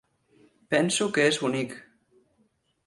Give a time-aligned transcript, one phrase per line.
[0.73, 1.79] Penso que és bonic.